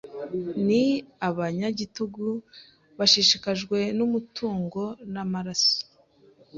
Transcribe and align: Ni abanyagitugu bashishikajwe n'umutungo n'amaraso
Ni 0.67 0.83
abanyagitugu 1.27 2.27
bashishikajwe 2.97 3.77
n'umutungo 3.97 4.81
n'amaraso 5.13 5.77